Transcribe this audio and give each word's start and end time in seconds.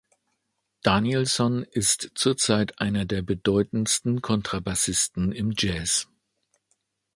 Danielsson 0.81 1.61
ist 1.61 2.13
zurzeit 2.15 2.79
einer 2.79 3.05
der 3.05 3.21
bedeutendsten 3.21 4.23
Kontrabassisten 4.23 5.31
im 5.31 5.53
Jazz. 5.55 6.07